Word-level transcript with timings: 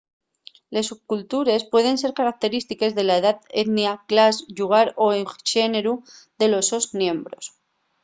les 0.75 0.87
subcultures 0.91 1.67
pueden 1.73 1.99
ser 2.03 2.11
característiques 2.19 2.95
de 2.97 3.03
la 3.07 3.17
edá 3.21 3.33
etnia 3.63 3.93
clas 4.09 4.35
llugar 4.57 4.87
y/o 4.91 5.31
xéneru 5.51 5.93
de 6.39 6.47
los 6.53 6.65
sos 6.71 6.85
miembros 7.01 7.43